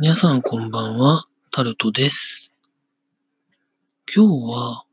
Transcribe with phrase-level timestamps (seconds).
[0.00, 2.52] 皆さんこんばんは、タルトです。
[4.12, 4.84] 今日は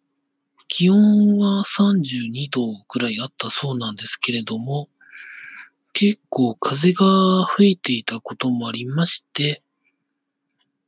[0.68, 4.90] 気温は32度くらいあったそうなんですけれども、
[5.94, 9.64] 結構風が吹いていたこともありまして、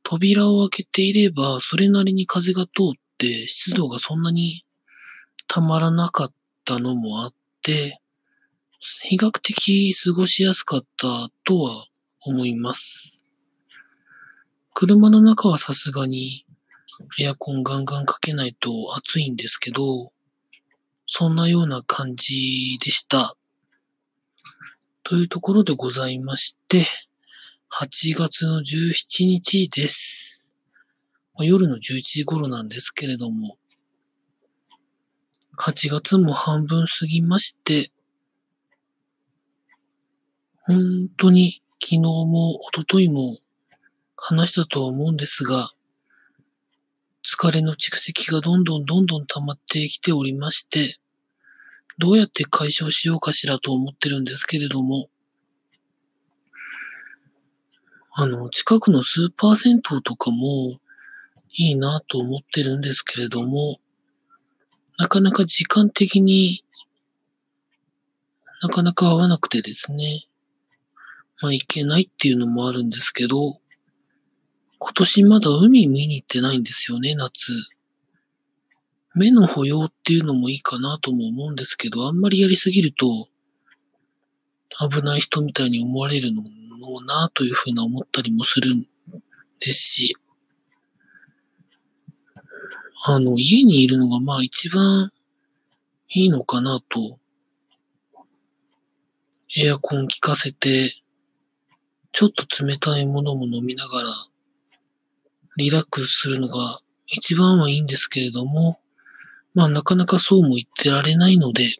[0.04, 4.64] 扉を開けていればそれなりに風が通って湿度がそんなに
[5.48, 6.32] たまらなかっ
[6.64, 8.00] たのもあって、
[9.02, 11.86] 比較的過ごしやすかったとは
[12.20, 13.13] 思います。
[14.74, 16.44] 車の中はさすがに
[17.20, 20.12] エアコンガンガンかけないと暑いんですけど、
[21.06, 23.36] そんなような感じでした。
[25.04, 26.82] というところでございまして、
[27.70, 30.48] 8月の17日です。
[31.38, 33.56] 夜の11時頃なんですけれども、
[35.56, 37.92] 8月も半分過ぎまして、
[40.62, 43.38] 本当に昨日も一昨日も
[44.26, 45.70] 話したとは思うんですが、
[47.22, 50.98] 疲れの蓄積がどんどんどんどん溜まってきておりまして、
[51.98, 55.10] どうやって解消しようかしらと思ってるんですけれども、
[58.12, 60.80] あの、近くのスーパー銭湯とかも
[61.52, 63.78] いいなと思ってるんですけれども、
[64.96, 66.64] なかなか時間的に
[68.62, 70.24] なかなか合わなくてですね、
[71.42, 73.60] まあ行けないっていうのもあるんですけど、
[74.78, 77.52] 今年まだ海見に行ってないんですよね、夏。
[79.14, 83.28] 目の保養っていうのもいいかなとも思うんですけど、あんまりやりすぎると
[84.90, 88.86] 危ない人みたいに思われるのもなというふうな思ったりもするん
[89.60, 90.16] ですし、
[93.06, 95.12] あの、家にいるのがまあ一番
[96.08, 97.18] いいのかなと、
[99.56, 100.92] エアコン効かせて、
[102.12, 104.08] ちょっと冷たいものも飲みながら、
[105.56, 108.80] リラックスするのが一番はいいんですけれども、
[109.54, 111.76] まあなかなかそうも言ってられないので、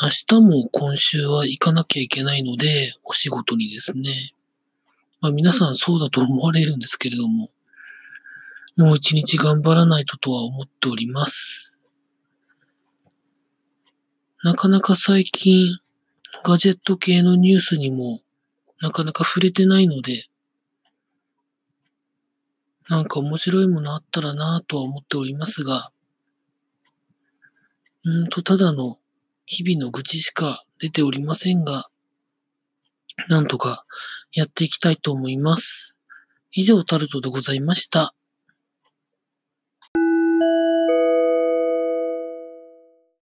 [0.00, 4.32] 明日も今週は行かなきゃいけないので、お仕事にですね。
[5.20, 7.48] まあ皆さんそうだと思われるんですけれども、
[8.76, 11.76] もう一日頑張らないととは思っております。
[14.44, 15.78] なかなか最近、
[16.44, 18.20] ガジェット系のニュースにも
[18.80, 20.28] なかなか触れてないので、
[22.88, 25.90] なんか面白いものあったらなぁとは思っておりますが、
[28.04, 28.96] うんと、ただの
[29.44, 31.90] 日々の愚痴しか出ておりませんが、
[33.28, 33.84] なんとか
[34.32, 35.96] やっていきたいと思います。
[36.52, 38.14] 以上、タルトでございました。